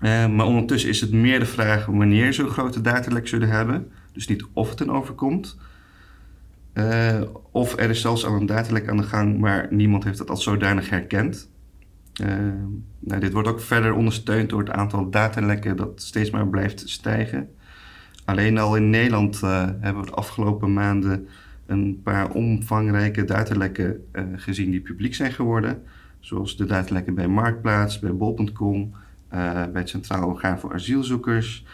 Maar 0.00 0.46
ondertussen 0.46 0.90
is 0.90 1.00
het 1.00 1.12
meer 1.12 1.38
de 1.38 1.46
vraag 1.46 1.86
wanneer 1.86 2.32
zo'n 2.32 2.48
grote 2.48 2.80
datalek 2.80 3.28
zullen 3.28 3.48
hebben. 3.48 3.90
Dus 4.12 4.28
niet 4.28 4.44
of 4.52 4.70
het 4.70 4.80
een 4.80 4.90
overkomt. 4.90 5.56
Uh, 6.74 7.22
of 7.50 7.78
er 7.78 7.90
is 7.90 8.00
zelfs 8.00 8.26
al 8.26 8.34
een 8.34 8.46
datalek 8.46 8.88
aan 8.88 8.96
de 8.96 9.02
gang, 9.02 9.38
maar 9.38 9.66
niemand 9.70 10.04
heeft 10.04 10.18
het 10.18 10.30
als 10.30 10.42
zodanig 10.42 10.90
herkend. 10.90 11.50
Uh, 12.22 12.28
nou, 12.98 13.20
dit 13.20 13.32
wordt 13.32 13.48
ook 13.48 13.60
verder 13.60 13.92
ondersteund 13.92 14.50
door 14.50 14.60
het 14.60 14.70
aantal 14.70 15.10
datalekken 15.10 15.76
dat 15.76 16.02
steeds 16.02 16.30
maar 16.30 16.48
blijft 16.48 16.88
stijgen. 16.88 17.48
Alleen 18.24 18.58
al 18.58 18.76
in 18.76 18.90
Nederland 18.90 19.40
hebben 19.40 20.00
we 20.00 20.06
de 20.06 20.16
afgelopen 20.16 20.72
maanden 20.72 21.28
een 21.66 22.00
paar 22.02 22.30
omvangrijke 22.30 23.24
datalekken 23.24 24.04
gezien 24.36 24.70
die 24.70 24.80
publiek 24.80 25.14
zijn 25.14 25.32
geworden. 25.32 25.82
Zoals 26.20 26.56
de 26.56 26.64
datalekken 26.64 27.14
bij 27.14 27.28
Marktplaats, 27.28 27.98
bij 27.98 28.14
Bol.com, 28.14 28.94
bij 29.28 29.70
het 29.72 29.88
Centraal 29.88 30.28
Orgaan 30.28 30.58
voor 30.58 30.72
Asielzoekers 30.72 31.64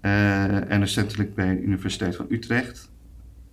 en 0.00 0.78
recentelijk 0.78 1.34
bij 1.34 1.54
de 1.54 1.62
Universiteit 1.62 2.16
van 2.16 2.26
Utrecht. 2.28 2.89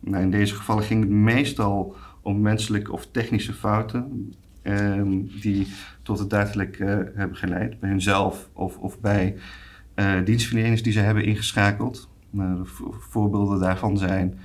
Nou, 0.09 0.23
in 0.23 0.31
deze 0.31 0.55
gevallen 0.55 0.83
ging 0.83 1.01
het 1.01 1.09
meestal 1.09 1.95
om 2.21 2.41
menselijke 2.41 2.91
of 2.91 3.07
technische 3.11 3.53
fouten 3.53 4.33
um, 4.63 5.29
die 5.41 5.67
tot 6.01 6.19
het 6.19 6.29
daadelijk 6.29 6.79
uh, 6.79 6.99
hebben 7.15 7.37
geleid, 7.37 7.79
bij 7.79 7.89
hunzelf 7.89 8.49
of, 8.53 8.77
of 8.77 8.99
bij 8.99 9.35
dienstverleners 10.23 10.83
die 10.83 10.93
ze 10.93 10.99
hebben 10.99 11.23
ingeschakeld. 11.23 12.09
Nou, 12.29 12.67
voorbeelden 13.09 13.59
daarvan 13.59 13.97
zijn 13.97 14.39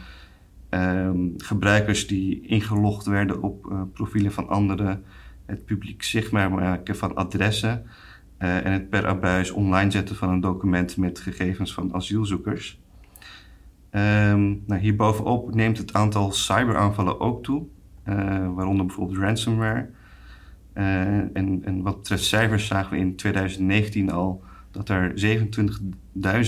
um, 0.71 1.35
gebruikers 1.37 2.07
die 2.07 2.47
ingelogd 2.47 3.07
werden 3.07 3.43
op 3.43 3.75
profielen 3.93 4.33
van 4.33 4.49
anderen, 4.49 5.05
het 5.47 5.65
publiek 5.65 6.03
zichtbaar 6.03 6.51
maken 6.51 6.97
van 6.97 7.15
adressen. 7.15 7.87
en 8.39 8.73
het 8.73 8.91
per 8.91 9.07
abuis 9.07 9.51
online 9.51 9.91
zetten 9.91 10.17
van 10.17 10.29
een 10.29 10.41
document 10.41 10.97
met 10.97 11.19
gegevens 11.19 11.75
van 11.75 11.95
asielzoekers. 11.95 12.82
Um, 13.95 14.63
nou, 14.67 14.81
hierbovenop 14.81 15.55
neemt 15.55 15.79
het 15.79 15.93
aantal 15.93 16.33
cyberaanvallen 16.33 17.21
ook 17.21 17.43
toe, 17.43 17.67
waaronder 18.55 18.87
bijvoorbeeld 18.87 19.19
ransomware. 19.19 19.91
en, 20.73 21.61
en 21.65 21.83
wat 21.83 21.97
betreft 21.97 22.25
cijfers 22.25 22.67
zagen 22.67 22.91
we 22.91 22.99
in 22.99 23.17
2019 23.17 24.11
al 24.11 24.43
dat 24.71 24.89
er 24.89 25.13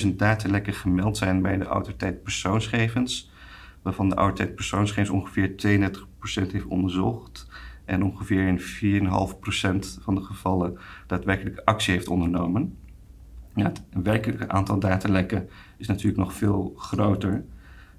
27.000 0.04 0.16
datalekken 0.16 0.74
gemeld 0.74 1.16
zijn 1.16 1.42
bij 1.42 1.58
de 1.58 1.64
autoriteit 1.64 2.22
persoonsgegevens, 2.22 3.30
waarvan 3.82 4.08
de 4.08 4.14
autoriteit 4.14 4.54
persoonsgegevens 4.54 5.16
ongeveer 5.16 5.48
32% 5.48 6.52
heeft 6.52 6.66
onderzocht 6.66 7.48
en 7.84 8.04
ongeveer 8.04 8.46
in 8.46 8.60
4,5% 8.60 10.02
van 10.02 10.14
de 10.14 10.20
gevallen 10.20 10.78
daadwerkelijk 11.06 11.60
actie 11.64 11.94
heeft 11.94 12.08
ondernomen. 12.08 12.76
Ja, 13.54 13.64
het 13.64 13.82
werkelijke 14.02 14.48
aantal 14.48 14.78
datalekken 14.78 15.48
is 15.76 15.86
natuurlijk 15.86 16.18
nog 16.18 16.34
veel 16.34 16.74
groter. 16.76 17.44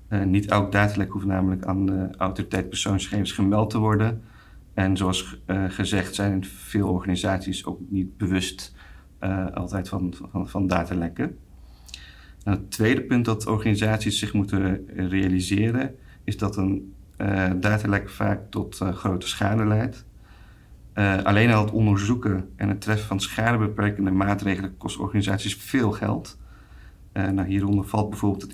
Uh, 0.09 0.23
niet 0.23 0.45
elk 0.45 0.71
datalek 0.71 1.11
hoeft 1.11 1.25
namelijk 1.25 1.65
aan 1.65 1.85
de 1.85 2.09
autoriteit 2.17 2.69
persoonsgegevens 2.69 3.31
gemeld 3.31 3.69
te 3.69 3.77
worden. 3.77 4.21
En 4.73 4.97
zoals 4.97 5.41
uh, 5.47 5.63
gezegd 5.67 6.15
zijn 6.15 6.45
veel 6.45 6.89
organisaties 6.89 7.65
ook 7.65 7.79
niet 7.87 8.17
bewust 8.17 8.75
uh, 9.23 9.51
altijd 9.53 9.89
van, 9.89 10.13
van, 10.31 10.49
van 10.49 10.67
datalekken. 10.67 11.37
Nou, 12.43 12.57
het 12.57 12.71
tweede 12.71 13.01
punt 13.01 13.25
dat 13.25 13.47
organisaties 13.47 14.19
zich 14.19 14.33
moeten 14.33 14.87
realiseren 15.09 15.95
is 16.23 16.37
dat 16.37 16.57
een 16.57 16.93
datalek 17.59 18.09
vaak 18.09 18.39
tot 18.49 18.75
grote 18.75 19.27
schade 19.27 19.65
leidt. 19.65 20.05
Alleen 21.23 21.51
al 21.51 21.63
het 21.65 21.73
onderzoeken 21.73 22.49
en 22.55 22.69
het 22.69 22.81
treffen 22.81 23.07
van 23.07 23.19
schadebeperkende 23.19 24.11
maatregelen 24.11 24.77
kost 24.77 24.97
organisaties 24.97 25.55
veel 25.55 25.91
geld. 25.91 26.39
nou, 27.13 27.47
hieronder 27.47 27.85
valt 27.85 28.09
bijvoorbeeld 28.09 28.41
het 28.41 28.53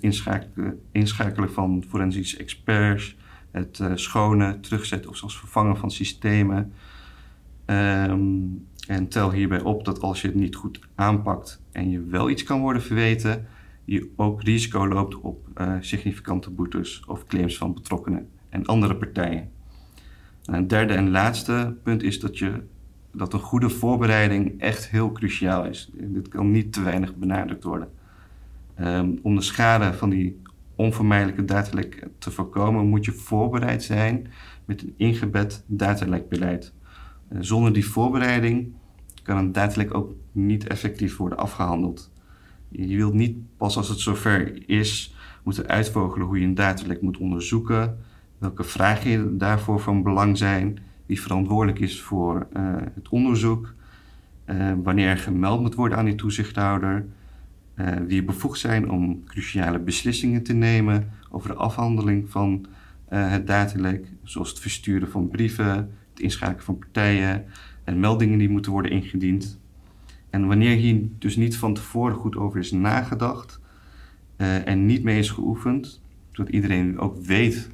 inschakelen, 0.91 1.51
van 1.51 1.83
forensische 1.87 2.37
experts, 2.37 3.15
het 3.51 3.81
schonen, 3.93 4.61
terugzetten 4.61 5.09
of 5.09 5.17
zelfs 5.17 5.39
vervangen 5.39 5.77
van 5.77 5.91
systemen. 5.91 6.73
Um, 7.65 8.67
en 8.87 9.07
tel 9.07 9.31
hierbij 9.31 9.61
op 9.61 9.85
dat 9.85 10.01
als 10.01 10.21
je 10.21 10.27
het 10.27 10.35
niet 10.35 10.55
goed 10.55 10.79
aanpakt 10.95 11.61
en 11.71 11.89
je 11.89 12.03
wel 12.03 12.29
iets 12.29 12.43
kan 12.43 12.61
worden 12.61 12.81
verweten, 12.81 13.47
je 13.85 14.09
ook 14.15 14.43
risico 14.43 14.87
loopt 14.87 15.15
op 15.15 15.47
uh, 15.57 15.73
significante 15.79 16.49
boetes 16.49 17.03
of 17.05 17.25
claims 17.25 17.57
van 17.57 17.73
betrokkenen 17.73 18.29
en 18.49 18.65
andere 18.65 18.95
partijen. 18.95 19.51
En 20.45 20.53
een 20.53 20.67
derde 20.67 20.93
en 20.93 21.11
laatste 21.11 21.75
punt 21.83 22.03
is 22.03 22.19
dat, 22.19 22.37
je, 22.37 22.61
dat 23.11 23.33
een 23.33 23.39
goede 23.39 23.69
voorbereiding 23.69 24.61
echt 24.61 24.89
heel 24.89 25.11
cruciaal 25.11 25.65
is. 25.65 25.91
Dit 25.93 26.27
kan 26.27 26.51
niet 26.51 26.73
te 26.73 26.81
weinig 26.81 27.15
benadrukt 27.15 27.63
worden. 27.63 27.89
Um, 28.79 29.19
om 29.21 29.35
de 29.35 29.41
schade 29.41 29.93
van 29.93 30.09
die 30.09 30.41
onvermijdelijke 30.75 31.45
datalek 31.45 32.07
te 32.17 32.31
voorkomen, 32.31 32.87
moet 32.87 33.05
je 33.05 33.11
voorbereid 33.11 33.83
zijn 33.83 34.27
met 34.65 34.81
een 34.81 34.93
ingebed 34.97 35.63
datalekbeleid. 35.67 36.73
Uh, 37.29 37.37
zonder 37.41 37.73
die 37.73 37.85
voorbereiding 37.85 38.73
kan 39.23 39.37
een 39.37 39.51
datalek 39.51 39.93
ook 39.93 40.15
niet 40.31 40.67
effectief 40.67 41.17
worden 41.17 41.37
afgehandeld. 41.37 42.11
Je 42.69 42.95
wilt 42.95 43.13
niet 43.13 43.37
pas 43.57 43.77
als 43.77 43.89
het 43.89 43.99
zover 43.99 44.69
is 44.69 45.15
moeten 45.43 45.67
uitvogelen 45.67 46.27
hoe 46.27 46.39
je 46.39 46.45
een 46.45 46.55
datalek 46.55 47.01
moet 47.01 47.17
onderzoeken, 47.17 47.97
welke 48.41 48.63
vragen 48.63 49.37
daarvoor 49.37 49.79
van 49.79 50.03
belang 50.03 50.37
zijn, 50.37 50.79
wie 51.05 51.21
verantwoordelijk 51.21 51.79
is 51.79 52.01
voor 52.01 52.47
uh, 52.53 52.75
het 52.93 53.09
onderzoek, 53.09 53.73
uh, 54.45 54.73
wanneer 54.83 55.07
er 55.07 55.17
gemeld 55.17 55.61
moet 55.61 55.75
worden 55.75 55.97
aan 55.97 56.05
die 56.05 56.15
toezichthouder, 56.15 57.05
uh, 57.75 57.87
wie 58.07 58.23
bevoegd 58.23 58.59
zijn 58.59 58.91
om 58.91 59.23
cruciale 59.23 59.79
beslissingen 59.79 60.43
te 60.43 60.53
nemen 60.53 61.09
over 61.29 61.49
de 61.49 61.55
afhandeling 61.55 62.29
van 62.29 62.65
het 63.09 63.47
datalek, 63.47 64.05
zoals 64.23 64.49
het 64.49 64.59
versturen 64.59 65.09
van 65.09 65.27
brieven, 65.27 65.75
het 66.09 66.19
inschakelen 66.19 66.63
van 66.63 66.77
partijen, 66.77 67.45
en 67.83 67.99
meldingen 67.99 68.37
die 68.37 68.49
moeten 68.49 68.71
worden 68.71 68.91
ingediend. 68.91 69.59
En 70.29 70.47
wanneer 70.47 70.75
hier 70.75 71.01
dus 71.19 71.35
niet 71.35 71.57
van 71.57 71.73
tevoren 71.73 72.15
goed 72.15 72.35
over 72.35 72.59
is 72.59 72.71
nagedacht 72.71 73.59
en 74.37 74.85
niet 74.85 75.03
mee 75.03 75.19
is 75.19 75.29
geoefend, 75.29 76.01
zodat 76.31 76.53
iedereen 76.53 76.99
ook 76.99 77.17
weet 77.17 77.69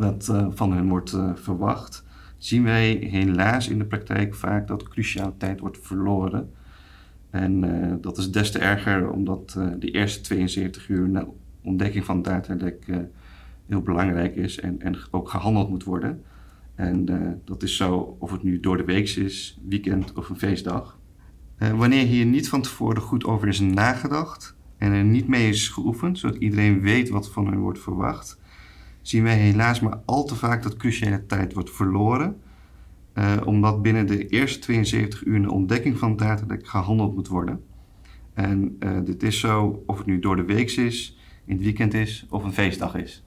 wat 0.00 0.28
uh, 0.30 0.46
van 0.50 0.72
hen 0.72 0.88
wordt 0.88 1.12
uh, 1.12 1.30
verwacht, 1.34 2.04
zien 2.38 2.62
wij 2.62 2.90
helaas 2.92 3.68
in 3.68 3.78
de 3.78 3.84
praktijk 3.84 4.34
vaak 4.34 4.68
dat 4.68 4.88
cruciale 4.88 5.36
tijd 5.36 5.60
wordt 5.60 5.78
verloren. 5.82 6.52
En 7.30 7.60
dat 8.00 8.18
is 8.18 8.30
des 8.30 8.50
te 8.50 8.58
erger 8.58 9.10
omdat 9.10 9.58
de 9.78 9.90
eerste 9.90 10.20
72 10.20 10.88
uur 10.88 11.08
na 11.08 11.26
ontdekking 11.62 12.04
van 12.04 12.22
datalek 12.22 12.86
heel 13.66 13.82
belangrijk 13.82 14.36
is 14.36 14.60
en, 14.60 14.80
en 14.80 14.96
ook 15.10 15.28
gehandeld 15.28 15.68
moet 15.68 15.84
worden. 15.84 16.22
En 16.74 17.06
dat 17.44 17.62
is 17.62 17.76
zo 17.76 18.16
of 18.18 18.32
het 18.32 18.42
nu 18.42 18.60
door 18.60 18.76
de 18.76 18.84
week 18.84 19.08
is, 19.08 19.60
weekend 19.68 20.12
of 20.12 20.28
een 20.28 20.38
feestdag. 20.38 20.98
Wanneer 21.76 22.06
hier 22.06 22.26
niet 22.26 22.48
van 22.48 22.62
tevoren 22.62 23.02
goed 23.02 23.24
over 23.24 23.48
is 23.48 23.60
nagedacht 23.60 24.56
en 24.76 24.92
er 24.92 25.04
niet 25.04 25.28
mee 25.28 25.48
is 25.48 25.68
geoefend, 25.68 26.18
zodat 26.18 26.36
iedereen 26.36 26.80
weet 26.80 27.08
wat 27.08 27.30
van 27.30 27.46
hen 27.46 27.58
wordt 27.58 27.80
verwacht, 27.80 28.40
zien 29.02 29.22
wij 29.22 29.36
helaas 29.36 29.80
maar 29.80 30.00
al 30.04 30.24
te 30.24 30.34
vaak 30.34 30.62
dat 30.62 30.76
cruciale 30.76 31.26
tijd 31.26 31.52
wordt 31.52 31.70
verloren. 31.70 32.40
Uh, 33.14 33.36
omdat 33.44 33.82
binnen 33.82 34.06
de 34.06 34.26
eerste 34.26 34.58
72 34.58 35.24
uur 35.24 35.36
een 35.36 35.48
ontdekking 35.48 35.98
van 35.98 36.16
datalek 36.16 36.68
gehandeld 36.68 37.14
moet 37.14 37.28
worden. 37.28 37.64
En 38.34 38.78
dit 39.04 39.22
is 39.22 39.40
zo 39.40 39.82
of 39.86 39.98
het 39.98 40.06
nu 40.06 40.18
door 40.18 40.36
de 40.36 40.44
week 40.44 40.70
is, 40.70 41.18
in 41.44 41.54
het 41.54 41.64
weekend 41.64 41.94
is 41.94 42.26
of 42.28 42.44
een 42.44 42.52
feestdag 42.52 42.94
is. 42.94 43.24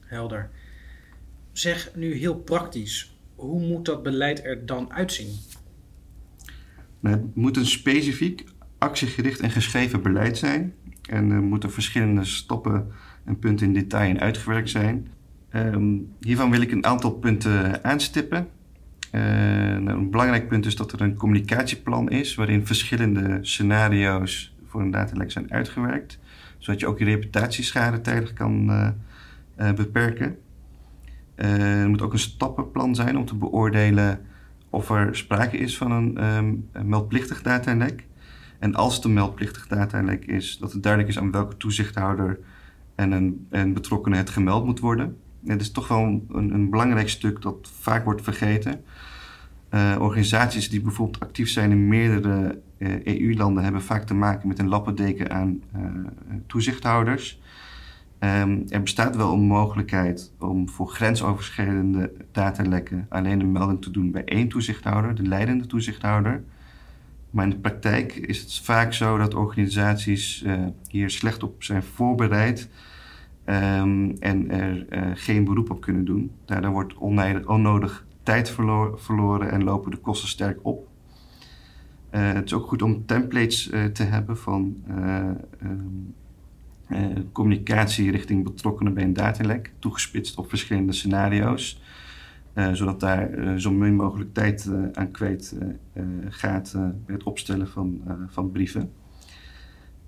Helder. 0.00 0.50
Zeg 1.52 1.90
nu 1.94 2.14
heel 2.14 2.36
praktisch, 2.36 3.16
hoe 3.34 3.60
moet 3.60 3.84
dat 3.84 4.02
beleid 4.02 4.44
er 4.44 4.66
dan 4.66 4.92
uitzien? 4.92 5.30
Nou, 7.00 7.16
het 7.16 7.36
moet 7.36 7.56
een 7.56 7.66
specifiek, 7.66 8.44
actiegericht 8.78 9.40
en 9.40 9.50
geschreven 9.50 10.02
beleid 10.02 10.38
zijn. 10.38 10.74
En 11.08 11.30
er 11.30 11.42
moeten 11.42 11.72
verschillende 11.72 12.24
stappen 12.24 12.92
en 13.24 13.38
punten 13.38 13.66
in 13.66 13.72
detail 13.72 14.10
en 14.10 14.20
uitgewerkt 14.20 14.70
zijn. 14.70 15.08
Um, 15.54 16.12
hiervan 16.20 16.50
wil 16.50 16.60
ik 16.60 16.72
een 16.72 16.86
aantal 16.86 17.10
punten 17.10 17.84
aanstippen. 17.84 18.48
Nou, 19.12 19.88
een 19.88 20.10
belangrijk 20.10 20.48
punt 20.48 20.66
is 20.66 20.76
dat 20.76 20.92
er 20.92 21.00
een 21.00 21.14
communicatieplan 21.14 22.10
is 22.10 22.34
waarin 22.34 22.66
verschillende 22.66 23.38
scenario's 23.40 24.54
voor 24.66 24.80
een 24.80 24.90
datalek 24.90 25.30
zijn 25.30 25.52
uitgewerkt, 25.52 26.18
zodat 26.58 26.80
je 26.80 26.86
ook 26.86 26.98
je 26.98 27.04
reputatieschade 27.04 28.00
tijdig 28.00 28.32
kan 28.32 28.70
uh, 28.70 28.88
uh, 29.58 29.72
beperken. 29.72 30.36
Uh, 31.36 31.80
er 31.80 31.88
moet 31.88 32.02
ook 32.02 32.12
een 32.12 32.18
stappenplan 32.18 32.94
zijn 32.94 33.16
om 33.16 33.24
te 33.24 33.34
beoordelen 33.34 34.20
of 34.70 34.90
er 34.90 35.16
sprake 35.16 35.56
is 35.56 35.76
van 35.76 35.92
een, 35.92 36.24
um, 36.24 36.68
een 36.72 36.88
meldplichtig 36.88 37.42
datalek. 37.42 38.06
En 38.58 38.74
als 38.74 38.94
het 38.94 39.04
een 39.04 39.12
meldplichtig 39.12 39.66
datalek 39.66 40.24
is, 40.24 40.58
dat 40.58 40.72
het 40.72 40.82
duidelijk 40.82 41.12
is 41.12 41.18
aan 41.18 41.30
welke 41.30 41.56
toezichthouder 41.56 42.38
en 43.02 43.12
een, 43.12 43.46
en 43.50 43.72
betrokkenen 43.72 44.18
het 44.18 44.30
gemeld 44.30 44.64
moet 44.64 44.80
worden. 44.80 45.16
Het 45.46 45.60
is 45.60 45.70
toch 45.70 45.88
wel 45.88 46.02
een, 46.02 46.54
een 46.54 46.70
belangrijk 46.70 47.08
stuk 47.08 47.42
dat 47.42 47.70
vaak 47.80 48.04
wordt 48.04 48.22
vergeten. 48.22 48.84
Uh, 49.74 49.96
organisaties 49.98 50.70
die 50.70 50.80
bijvoorbeeld 50.80 51.22
actief 51.22 51.48
zijn 51.50 51.70
in 51.70 51.88
meerdere 51.88 52.58
uh, 52.78 52.94
eh, 52.94 53.20
EU-landen 53.20 53.62
hebben 53.62 53.82
vaak 53.82 54.04
te 54.04 54.14
maken 54.14 54.48
met 54.48 54.58
een 54.58 54.68
lappendeken 54.68 55.30
aan 55.30 55.62
uh, 55.76 55.82
toezichthouders. 56.46 57.40
Um, 58.18 58.64
er 58.68 58.82
bestaat 58.82 59.16
wel 59.16 59.32
een 59.32 59.40
mogelijkheid 59.40 60.32
om 60.38 60.68
voor 60.68 60.88
grensoverschrijdende 60.88 62.12
datalekken 62.32 63.06
alleen 63.08 63.40
een 63.40 63.52
melding 63.52 63.82
te 63.82 63.90
doen 63.90 64.10
bij 64.10 64.24
één 64.24 64.48
toezichthouder, 64.48 65.14
de 65.14 65.22
leidende 65.22 65.66
toezichthouder. 65.66 66.44
Maar 67.30 67.44
in 67.44 67.50
de 67.50 67.58
praktijk 67.58 68.14
is 68.14 68.40
het 68.40 68.60
vaak 68.62 68.92
zo 68.92 69.18
dat 69.18 69.34
organisaties 69.34 70.44
hier 70.88 71.10
slecht 71.10 71.42
op 71.42 71.62
zijn 71.62 71.82
voorbereid 71.82 72.68
um, 73.46 74.16
en 74.18 74.50
er 74.50 74.86
uh, 74.90 75.10
geen 75.14 75.44
beroep 75.44 75.70
op 75.70 75.80
kunnen 75.80 76.04
doen. 76.04 76.30
Daardoor 76.44 76.70
wordt 76.70 76.94
onnodig 77.46 78.06
tijd 78.22 78.50
verlo 78.50 78.96
verloren 78.96 79.50
en 79.50 79.64
lopen 79.64 79.90
de 79.90 79.96
kosten 79.96 80.28
sterk 80.28 80.58
op. 80.62 80.88
Uh, 82.10 82.32
het 82.32 82.44
is 82.44 82.52
ook 82.52 82.66
goed 82.66 82.82
om 82.82 83.06
templates 83.06 83.70
te 83.92 84.02
hebben 84.02 84.38
van 84.38 84.76
uh, 84.92 85.30
communicatie 87.32 88.10
richting 88.10 88.44
betrokkenen 88.44 88.94
bij 88.94 89.04
een 89.04 89.12
datalek, 89.12 89.72
toegespitst 89.78 90.38
op 90.38 90.48
verschillende 90.48 90.92
scenario's. 90.92 91.82
Zodat 92.72 93.00
daar 93.00 93.54
zo 93.60 93.70
min 93.70 93.94
mogelijk 93.94 94.34
tijd 94.34 94.70
aan 94.92 95.10
kwijt 95.10 95.56
gaat 96.28 96.72
bij 97.06 97.14
het 97.14 97.22
opstellen 97.22 97.68
van, 97.68 98.00
van 98.28 98.50
brieven. 98.50 98.90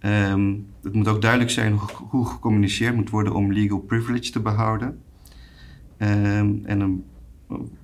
Um, 0.04 0.66
het 0.82 0.94
moet 0.94 1.08
ook 1.08 1.20
duidelijk 1.20 1.50
zijn 1.50 1.78
hoe, 2.08 2.26
gecommuniceerd 2.26 2.94
moet 2.94 3.10
worden 3.10 3.34
om 3.34 3.52
legal 3.52 3.78
privilege 3.78 4.30
te 4.30 4.40
behouden. 4.40 5.00
Um, 5.98 6.62
en 6.64 7.04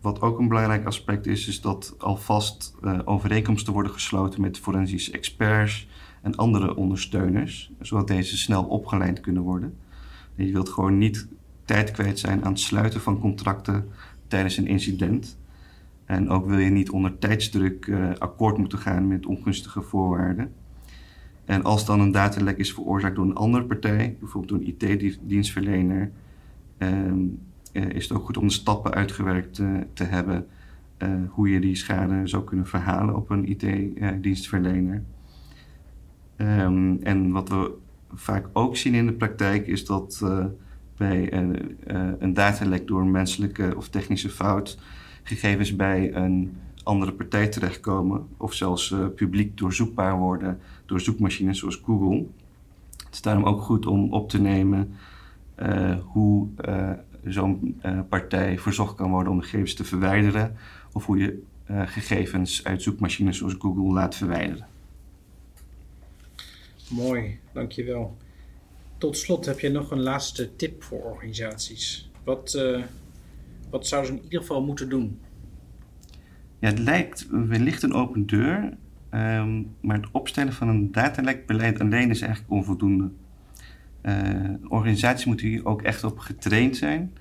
wat 0.00 0.20
ook 0.20 0.38
een 0.38 0.48
belangrijk 0.48 0.86
aspect 0.86 1.26
is, 1.26 1.48
is 1.48 1.60
dat 1.60 1.94
alvast 1.98 2.74
uh, 2.84 2.98
overeenkomsten 3.04 3.72
worden 3.72 3.92
gesloten 3.92 4.40
met 4.40 4.58
forensische 4.58 5.12
experts 5.12 5.88
en 6.22 6.36
andere 6.36 6.76
ondersteuners, 6.76 7.72
zodat 7.80 8.08
deze 8.08 8.36
snel 8.36 8.64
opgeleid 8.64 9.20
kunnen 9.20 9.42
worden. 9.42 9.74
je 10.34 10.52
wilt 10.52 10.68
gewoon 10.68 10.98
niet 10.98 11.28
tijd 11.64 11.90
kwijt 11.90 12.18
zijn 12.18 12.44
aan 12.44 12.52
het 12.52 12.60
sluiten 12.60 13.00
van 13.00 13.20
contracten 13.20 13.88
tijdens 14.26 14.56
een 14.56 14.66
incident. 14.66 15.38
En 16.04 16.28
ook 16.28 16.46
wil 16.46 16.58
je 16.58 16.70
niet 16.70 16.90
onder 16.90 17.18
tijdsdruk 17.18 17.86
uh, 17.86 18.10
akkoord 18.18 18.58
moeten 18.58 18.78
gaan 18.78 19.08
met 19.08 19.26
ongunstige 19.26 19.82
voorwaarden. 19.82 20.52
En 21.50 21.62
als 21.62 21.84
dan 21.84 22.00
een 22.00 22.12
datalek 22.12 22.58
is 22.58 22.72
veroorzaakt 22.72 23.14
door 23.14 23.24
een 23.24 23.34
andere 23.34 23.64
partij, 23.64 24.16
bijvoorbeeld 24.18 24.48
door 24.48 24.68
een 24.68 24.98
IT-dienstverlener, 24.98 26.10
ehm, 26.78 27.18
eh, 27.72 27.88
is 27.88 28.08
het 28.08 28.18
ook 28.18 28.24
goed 28.24 28.36
om 28.36 28.46
de 28.46 28.52
stappen 28.52 28.94
uitgewerkt 28.94 29.58
uh, 29.58 29.78
te 29.92 30.04
hebben 30.04 30.46
hoe 31.28 31.50
je 31.50 31.60
die 31.60 31.74
schade 31.74 32.26
zou 32.26 32.44
kunnen 32.44 32.66
verhalen 32.66 33.16
op 33.16 33.30
een 33.30 33.50
IT-dienstverlener. 33.50 35.02
Um, 36.36 36.98
en 37.02 37.30
wat 37.30 37.48
we 37.48 37.72
vaak 38.12 38.48
ook 38.52 38.76
zien 38.76 38.94
in 38.94 39.06
de 39.06 39.12
praktijk 39.12 39.66
is 39.66 39.84
dat 39.84 40.24
bij 40.96 41.32
een, 41.32 41.76
een 42.18 42.34
datalek 42.34 42.86
door 42.86 43.00
een 43.00 43.10
menselijke 43.10 43.74
of 43.76 43.88
technische 43.88 44.28
fout 44.28 44.78
gegevens 45.22 45.76
bij 45.76 46.14
een 46.14 46.56
andere 46.82 47.12
partij 47.12 47.48
terechtkomen 47.48 48.28
of 48.36 48.54
zelfs 48.54 48.90
uh, 48.90 49.06
publiek 49.14 49.56
doorzoekbaar 49.58 50.18
worden 50.18 50.60
door 50.86 51.00
zoekmachines 51.00 51.58
zoals 51.58 51.80
Google. 51.84 52.26
Het 52.96 53.14
is 53.14 53.22
daarom 53.22 53.44
ook 53.44 53.60
goed 53.60 53.86
om 53.86 54.12
op 54.12 54.28
te 54.28 54.40
nemen 54.40 54.94
uh, 55.62 55.98
hoe 56.04 56.48
uh, 56.68 56.90
zo'n 57.24 57.80
partij 58.08 58.58
verzocht 58.58 58.94
kan 58.94 59.10
worden 59.10 59.32
om 59.32 59.40
gegevens 59.40 59.74
te 59.74 59.84
verwijderen 59.84 60.56
of 60.92 61.06
hoe 61.06 61.18
je 61.18 61.42
gegevens 61.66 62.64
uit 62.64 62.82
zoekmachines 62.82 63.38
zoals 63.38 63.54
Google 63.58 63.92
laat 63.92 64.14
verwijderen. 64.14 64.66
Mooi, 66.88 67.38
dankjewel. 67.52 68.16
Tot 68.98 69.16
slot 69.16 69.46
heb 69.46 69.60
je 69.60 69.68
nog 69.68 69.90
een 69.90 70.00
laatste 70.00 70.56
tip 70.56 70.82
voor 70.82 70.98
organisaties. 70.98 72.10
Wat, 72.24 72.64
wat 73.70 73.86
zouden 73.86 74.10
ze 74.10 74.16
in 74.16 74.24
ieder 74.24 74.40
geval 74.40 74.62
moeten 74.62 74.88
doen? 74.88 75.18
Ja, 76.60 76.68
het 76.68 76.78
lijkt 76.78 77.26
wellicht 77.30 77.82
een 77.82 77.92
open 77.92 78.26
deur, 78.26 78.76
um, 79.10 79.66
maar 79.80 79.96
het 79.96 80.10
opstellen 80.10 80.52
van 80.52 80.68
een 80.68 80.92
datalekbeleid 80.92 81.80
alleen 81.80 82.10
is 82.10 82.20
eigenlijk 82.20 82.52
onvoldoende. 82.52 83.10
Uh, 84.02 84.14
organisaties 84.68 85.24
moeten 85.24 85.46
hier 85.46 85.66
ook 85.66 85.82
echt 85.82 86.04
op 86.04 86.18
getraind 86.18 86.76
zijn. 86.76 87.12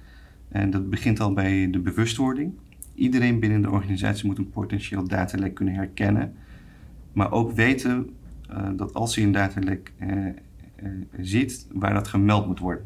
En 0.49 0.69
dat 0.69 0.89
begint 0.89 1.19
al 1.19 1.33
bij 1.33 1.69
de 1.69 1.79
bewustwording. 1.79 2.53
Iedereen 2.93 3.39
binnen 3.39 3.61
de 3.61 3.69
organisatie 3.69 4.25
moet 4.25 4.37
een 4.37 4.49
potentieel 4.49 5.07
datalek 5.07 5.53
kunnen 5.53 5.73
herkennen, 5.73 6.33
maar 7.13 7.31
ook 7.31 7.51
weten 7.51 8.09
uh, 8.51 8.69
dat 8.75 8.93
als 8.93 9.15
hij 9.15 9.25
een 9.25 9.31
datalek 9.31 9.93
uh, 9.99 10.25
ziet, 11.19 11.67
waar 11.73 11.93
dat 11.93 12.07
gemeld 12.07 12.47
moet 12.47 12.59
worden. 12.59 12.85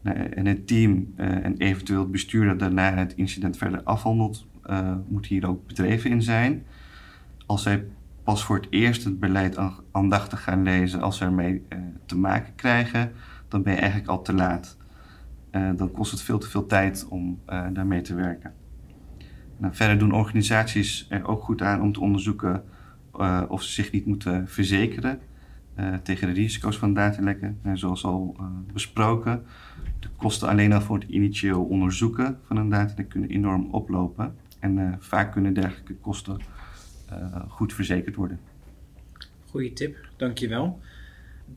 Nou, 0.00 0.18
en 0.18 0.46
het 0.46 0.66
team 0.66 1.12
en 1.16 1.56
eventueel 1.56 2.00
het 2.00 2.10
bestuur 2.10 2.46
dat 2.46 2.58
daarna 2.58 2.94
het 2.94 3.14
incident 3.14 3.56
verder 3.56 3.82
afhandelt, 3.82 4.46
moet 5.08 5.26
hier 5.26 5.48
ook 5.48 5.66
bedreven 5.66 6.10
in 6.10 6.22
zijn. 6.22 6.64
Als 7.46 7.62
zij 7.62 7.86
pas 8.22 8.44
voor 8.44 8.56
het 8.56 8.66
eerst 8.70 9.04
het 9.04 9.20
beleid 9.20 9.58
aandachtig 9.92 10.42
gaan 10.42 10.62
lezen, 10.62 11.00
als 11.00 11.16
ze 11.16 11.24
ermee 11.24 11.62
uh, 11.68 11.78
te 12.06 12.16
maken 12.16 12.54
krijgen, 12.54 13.12
dan 13.48 13.62
ben 13.62 13.72
je 13.72 13.78
eigenlijk 13.78 14.10
al 14.10 14.22
te 14.22 14.32
laat. 14.32 14.76
Uh, 15.52 15.70
dan 15.76 15.90
kost 15.90 16.10
het 16.10 16.22
veel 16.22 16.38
te 16.38 16.50
veel 16.50 16.66
tijd 16.66 17.06
om 17.08 17.40
daarmee 17.72 18.00
te 18.00 18.14
werken. 18.14 18.52
Nou, 19.56 19.74
verder 19.74 19.98
doen 19.98 20.12
organisaties 20.12 21.06
er 21.08 21.26
ook 21.26 21.42
goed 21.42 21.62
aan 21.62 21.82
om 21.82 21.92
te 21.92 22.00
onderzoeken 22.00 22.64
of 23.48 23.62
ze 23.62 23.72
zich 23.72 23.92
niet 23.92 24.06
moeten 24.06 24.48
verzekeren 24.48 25.20
tegen 26.02 26.26
de 26.26 26.34
risico's 26.34 26.78
van 26.78 26.94
datalekken. 26.94 27.58
En 27.62 27.78
zoals 27.78 28.04
al 28.04 28.36
besproken, 28.72 29.42
de 29.98 30.08
kosten 30.16 30.48
alleen 30.48 30.72
al 30.72 30.80
voor 30.80 30.98
het 30.98 31.08
initieel 31.08 31.64
onderzoeken 31.64 32.38
van 32.42 32.56
een 32.56 32.68
datalek 32.68 33.08
kunnen 33.08 33.30
enorm 33.30 33.68
oplopen. 33.70 34.34
En 34.66 34.78
uh, 34.78 34.92
vaak 34.98 35.32
kunnen 35.32 35.54
dergelijke 35.54 35.94
kosten 35.94 36.40
uh, 37.12 37.42
goed 37.48 37.72
verzekerd 37.72 38.16
worden. 38.16 38.40
Goeie 39.50 39.72
tip, 39.72 39.96
dankjewel. 40.16 40.80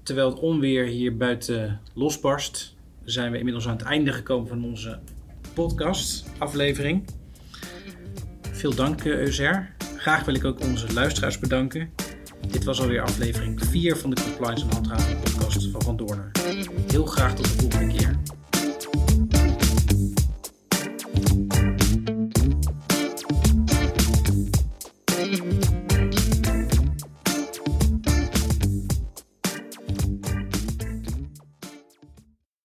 Terwijl 0.03 0.29
het 0.29 0.39
onweer 0.39 0.85
hier 0.85 1.17
buiten 1.17 1.79
losbarst, 1.93 2.75
zijn 3.03 3.31
we 3.31 3.37
inmiddels 3.37 3.67
aan 3.67 3.77
het 3.77 3.81
einde 3.81 4.13
gekomen 4.13 4.47
van 4.47 4.63
onze 4.63 4.99
podcast-aflevering. 5.53 7.03
Veel 8.41 8.75
dank, 8.75 9.03
eh, 9.03 9.19
Euser. 9.19 9.75
Graag 9.97 10.25
wil 10.25 10.35
ik 10.35 10.45
ook 10.45 10.59
onze 10.59 10.93
luisteraars 10.93 11.39
bedanken. 11.39 11.89
Dit 12.47 12.63
was 12.63 12.81
alweer 12.81 13.01
aflevering 13.01 13.65
4 13.65 13.97
van 13.97 14.09
de 14.09 14.21
Compliance 14.21 14.65
en 14.65 14.71
Handhaving 14.71 15.19
podcast 15.19 15.71
van 15.71 15.81
Van 15.81 15.97
Doornen. 15.97 16.31
Heel 16.87 17.05
graag 17.05 17.35
tot 17.35 17.45
de 17.45 17.61
volgende 17.61 17.93
keer. 17.97 18.38